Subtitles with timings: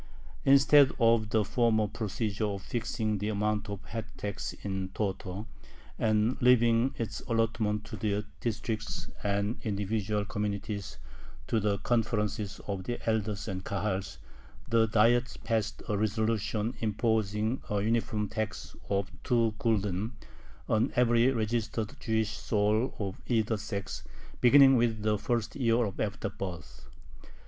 [0.45, 5.45] Instead of the former procedure of fixing the amount of the head tax in toto,
[5.99, 10.97] and leaving its allotment to the Districts and individual communities
[11.45, 14.17] to the conferences of the elders and Kahals,
[14.67, 20.13] the Diet passed a resolution imposing a uniform tax of two gulden
[20.67, 24.01] on every registered Jewish soul of either sex,
[24.39, 26.87] beginning with the first year after birth.